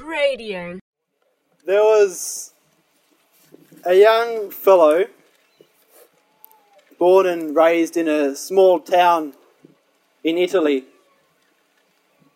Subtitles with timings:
[0.00, 0.78] Radio.
[1.66, 2.52] There was
[3.84, 5.06] a young fellow
[6.98, 9.34] born and raised in a small town
[10.24, 10.84] in Italy.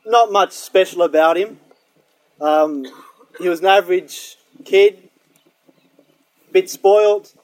[0.07, 1.61] Not much special about him.
[2.41, 2.87] Um,
[3.41, 5.09] he was an average kid,
[6.53, 7.35] bit spoilt.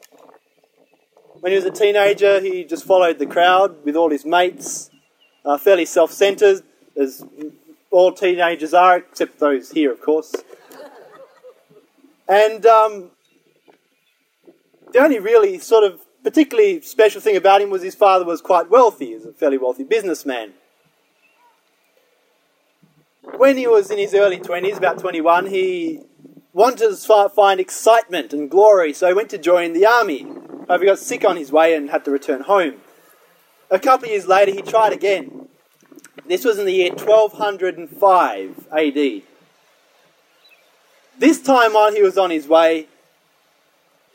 [1.40, 4.90] When he was a teenager, he just followed the crowd with all his mates,
[5.44, 6.62] uh, fairly self centered,
[7.00, 7.24] as
[7.90, 10.34] all teenagers are, except those here, of course.
[12.28, 13.10] And um,
[14.92, 18.70] the only really sort of particularly special thing about him was his father was quite
[18.70, 19.06] wealthy.
[19.06, 20.52] He was a fairly wealthy businessman.
[23.36, 26.00] When he was in his early 20s, about 21, he
[26.52, 30.26] wanted to find excitement and glory, so he went to join the army.
[30.66, 32.80] However, he got sick on his way and had to return home.
[33.70, 35.47] A couple of years later, he tried again.
[36.26, 39.22] This was in the year 1205 AD.
[41.18, 42.86] This time while he was on his way,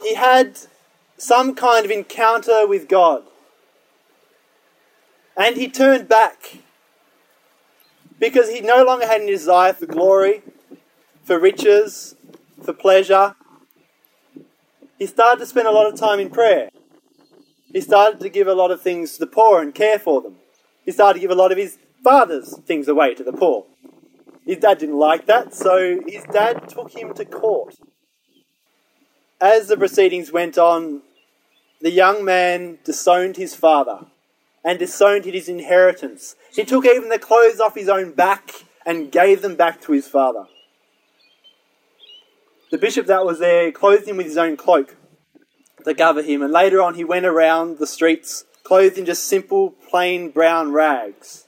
[0.02, 0.60] he had
[1.18, 3.24] some kind of encounter with God.
[5.36, 6.58] And he turned back
[8.20, 10.44] because he no longer had any desire for glory,
[11.24, 12.16] for riches,
[12.62, 13.36] for pleasure.
[15.00, 16.70] He started to spend a lot of time in prayer.
[17.72, 20.36] He started to give a lot of things to the poor and care for them.
[20.86, 23.66] He started to give a lot of his father's things away to the poor.
[24.46, 27.76] His dad didn't like that, so his dad took him to court.
[29.40, 31.02] As the proceedings went on,
[31.82, 34.06] the young man disowned his father
[34.64, 36.36] and disowned his inheritance.
[36.54, 38.52] He took even the clothes off his own back
[38.86, 40.46] and gave them back to his father.
[42.72, 44.96] The bishop that was there clothed him with his own cloak
[45.84, 49.72] to cover him, and later on he went around the streets clothed in just simple,
[49.90, 51.43] plain brown rags.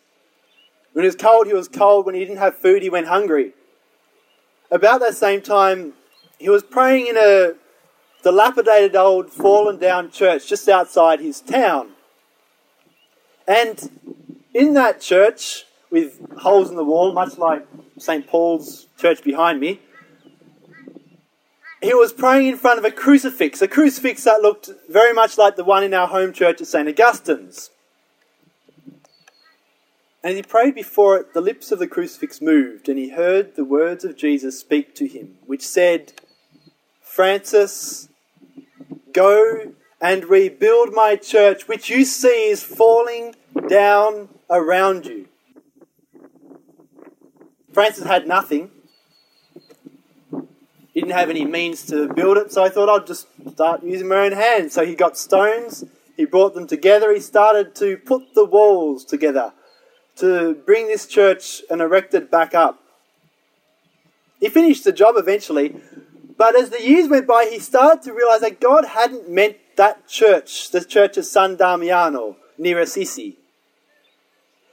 [0.96, 2.06] When it was cold, he was cold.
[2.06, 3.52] When he didn't have food, he went hungry.
[4.72, 5.92] About that same time,
[6.40, 7.56] he was praying in a
[8.24, 11.90] dilapidated old fallen down church just outside his town.
[13.46, 14.24] And
[14.54, 17.68] in that church, with holes in the wall, much like
[18.00, 18.26] St.
[18.26, 19.82] Paul's church behind me,
[21.82, 25.58] he was praying in front of a crucifix, a crucifix that looked very much like
[25.58, 26.88] the one in our home church at St.
[26.88, 27.72] Augustine's.
[30.26, 33.56] And as he prayed before it, the lips of the crucifix moved, and he heard
[33.56, 36.14] the words of Jesus speak to him, which said,
[37.00, 38.10] Francis,
[39.14, 43.36] go and rebuild my church, which you see is falling
[43.70, 45.28] down around you.
[47.72, 48.72] Francis had nothing.
[50.92, 54.08] He didn't have any means to build it, so I thought I'd just start using
[54.08, 54.74] my own hands.
[54.74, 55.84] So he got stones,
[56.18, 59.54] he brought them together, he started to put the walls together
[60.18, 62.82] to bring this church and erect it back up.
[64.40, 65.76] He finished the job eventually,
[66.38, 70.08] but as the years went by, he started to realize that God hadn't meant that
[70.08, 73.38] church, the church of San Damiano near Assisi.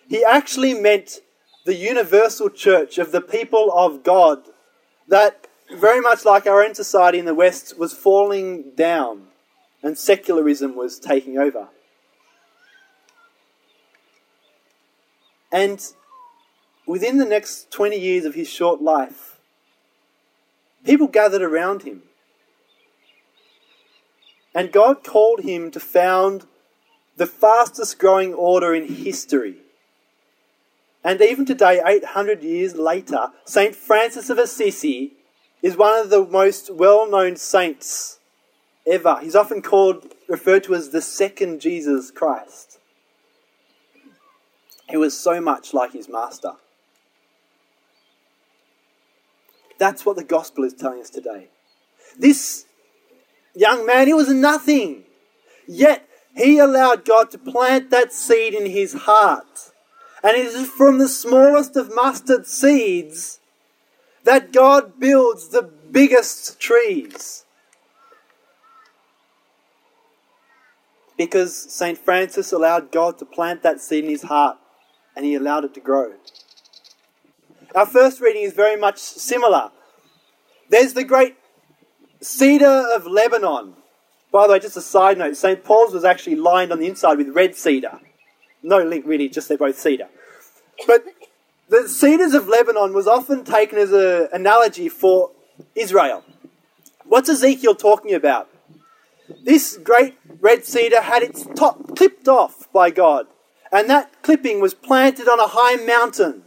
[0.09, 1.21] He actually meant
[1.65, 4.43] the universal church of the people of God
[5.09, 9.29] that, very much like our own society in the West, was falling down
[9.83, 11.69] and secularism was taking over.
[15.53, 15.87] And
[16.87, 19.39] within the next 20 years of his short life,
[20.85, 22.03] people gathered around him.
[24.55, 26.47] And God called him to found
[27.17, 29.57] the fastest growing order in history.
[31.05, 33.75] And even today, 800 years later, St.
[33.75, 35.13] Francis of Assisi
[35.61, 38.19] is one of the most well known saints
[38.87, 39.19] ever.
[39.21, 42.72] He's often called, referred to as the second Jesus Christ.
[44.93, 46.53] He was so much like his master.
[49.79, 51.49] That's what the gospel is telling us today.
[52.19, 52.67] This
[53.55, 55.05] young man, he was nothing.
[55.67, 59.71] Yet he allowed God to plant that seed in his heart.
[60.23, 63.41] And it is from the smallest of mustard seeds
[64.25, 67.47] that God builds the biggest trees.
[71.17, 71.97] Because St.
[71.97, 74.59] Francis allowed God to plant that seed in his heart
[75.17, 76.13] and he allowed it to grow.
[77.75, 79.71] Our first reading is very much similar.
[80.69, 81.37] There's the great
[82.21, 83.75] cedar of Lebanon.
[84.31, 85.65] By the way, just a side note, St.
[85.65, 88.01] Paul's was actually lined on the inside with red cedar.
[88.63, 90.09] No link really, just they're both cedar.
[90.87, 91.05] But
[91.69, 95.31] the cedars of Lebanon was often taken as an analogy for
[95.75, 96.25] Israel.
[97.05, 98.49] What's Ezekiel talking about?
[99.45, 103.27] This great red cedar had its top clipped off by God
[103.73, 106.43] and that clipping was planted on a high mountain.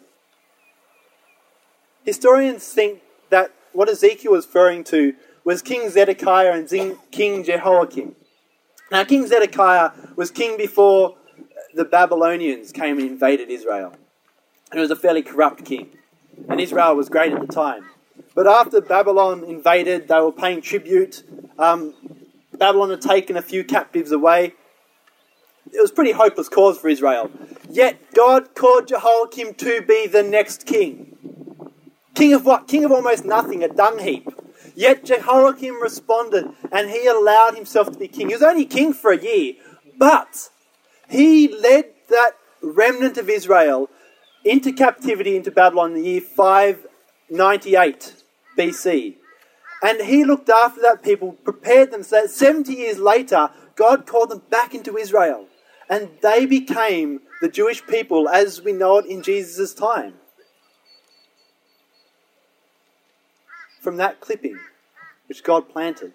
[2.04, 3.02] Historians think
[3.32, 6.70] that what Ezekiel was referring to was King Zedekiah and
[7.12, 8.16] King Jehoiakim.
[8.92, 11.18] Now, King Zedekiah was king before
[11.74, 13.94] the Babylonians came and invaded Israel.
[14.72, 15.90] And he was a fairly corrupt king.
[16.48, 17.86] And Israel was great at the time.
[18.36, 21.24] But after Babylon invaded, they were paying tribute.
[21.58, 21.94] Um,
[22.54, 24.54] Babylon had taken a few captives away.
[25.72, 27.32] It was pretty hopeless cause for Israel.
[27.70, 31.18] Yet God called Jehoiakim to be the next king.
[32.14, 32.68] King of what?
[32.68, 34.30] King of almost nothing, a dung heap.
[34.76, 38.30] Yet Jehoiakim responded and he allowed himself to be king.
[38.30, 39.54] He was only king for a year,
[39.98, 40.50] but
[41.10, 42.32] he led that
[42.62, 43.90] remnant of Israel
[44.44, 48.24] into captivity into Babylon in the year 598
[48.58, 49.16] BC.
[49.84, 54.30] And he looked after that people, prepared them so that 70 years later, God called
[54.30, 55.48] them back into Israel.
[55.90, 60.16] And they became the Jewish people as we know it in Jesus' time.
[63.82, 64.58] From that clipping,
[65.28, 66.14] which God planted.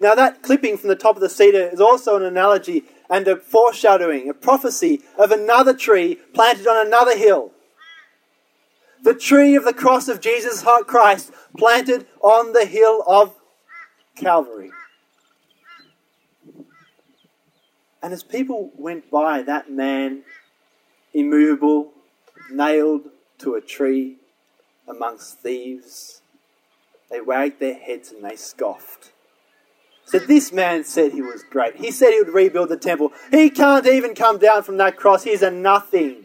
[0.00, 3.36] Now, that clipping from the top of the cedar is also an analogy and a
[3.36, 7.52] foreshadowing, a prophecy of another tree planted on another hill.
[9.02, 13.34] The tree of the cross of Jesus Christ planted on the hill of
[14.16, 14.70] Calvary.
[18.02, 20.22] And as people went by, that man,
[21.14, 21.92] immovable,
[22.50, 23.02] nailed
[23.38, 24.16] to a tree
[24.88, 26.20] amongst thieves,
[27.10, 29.12] they wagged their heads and they scoffed.
[30.04, 31.76] So this man said he was great.
[31.76, 33.12] He said he would rebuild the temple.
[33.30, 35.22] He can't even come down from that cross.
[35.22, 36.24] He's a nothing.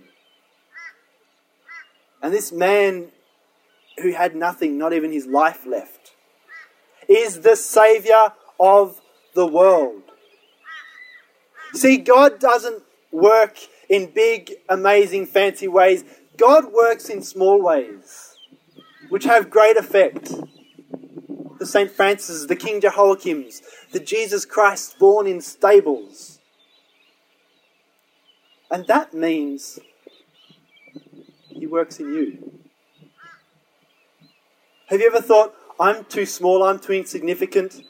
[2.22, 3.10] And this man
[4.02, 6.12] who had nothing, not even his life left,
[7.08, 9.00] is the Savior of
[9.36, 10.04] the world.
[11.74, 13.58] See, God doesn't work
[13.90, 16.04] in big, amazing, fancy ways.
[16.38, 18.36] God works in small ways,
[19.10, 20.32] which have great effect.
[21.60, 21.90] The St.
[21.90, 23.62] Francis, the King Jehoiakims,
[23.92, 26.40] the Jesus Christ born in stables.
[28.70, 29.80] And that means
[31.50, 32.60] He works in you.
[34.88, 37.82] Have you ever thought, I'm too small, I'm too insignificant,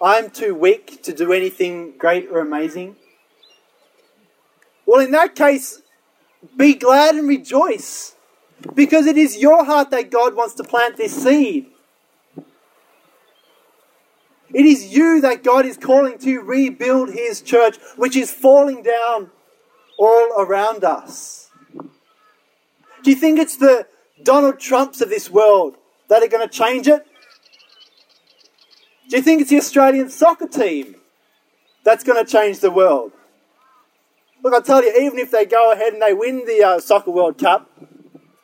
[0.00, 2.96] I'm too weak to do anything great or amazing?
[4.86, 5.82] Well, in that case,
[6.56, 8.14] be glad and rejoice
[8.74, 11.66] because it is your heart that God wants to plant this seed.
[14.54, 19.30] It is you that God is calling to rebuild His church, which is falling down
[19.98, 21.50] all around us.
[23.02, 23.86] Do you think it's the
[24.22, 25.76] Donald Trumps of this world
[26.08, 27.06] that are going to change it?
[29.08, 30.96] Do you think it's the Australian soccer team
[31.84, 33.12] that's going to change the world?
[34.42, 37.10] Look, I tell you, even if they go ahead and they win the uh, Soccer
[37.10, 37.70] World Cup,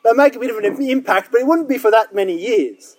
[0.03, 2.97] they'll make a bit of an impact, but it wouldn't be for that many years.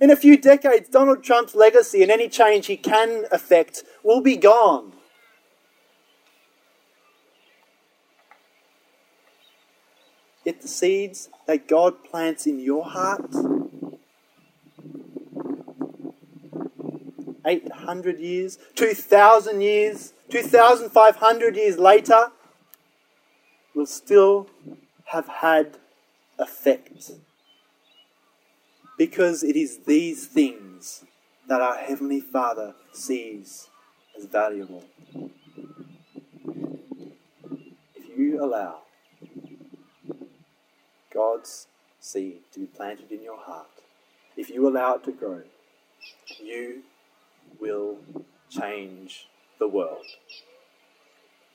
[0.00, 4.36] In a few decades, Donald Trump's legacy and any change he can affect will be
[4.36, 4.92] gone.
[10.44, 13.34] Yet the seeds that God plants in your heart,
[17.46, 22.32] 800 years, 2,000 years, 2,500 years later,
[23.72, 24.48] will still
[25.04, 25.78] have had
[26.40, 27.12] effect.
[28.98, 31.04] Because it is these things
[31.46, 33.68] that our Heavenly Father sees
[34.18, 34.82] as valuable.
[37.94, 38.78] If you allow
[41.12, 41.68] God's
[42.00, 43.68] seed to be planted in your heart,
[44.36, 45.42] if you allow it to grow,
[46.42, 46.82] you
[47.60, 47.98] will
[48.50, 50.06] change the world.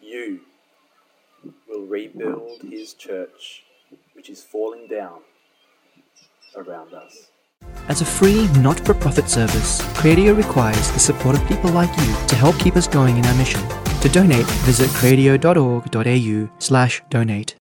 [0.01, 0.41] You
[1.67, 3.63] will rebuild his church,
[4.13, 5.21] which is falling down
[6.55, 7.29] around us.
[7.87, 12.15] As a free, not for profit service, Cradio requires the support of people like you
[12.27, 13.61] to help keep us going in our mission.
[14.01, 17.57] To donate, visit cradio.org.au slash donate.